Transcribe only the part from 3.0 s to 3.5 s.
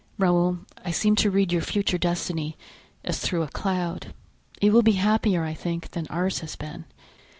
as through a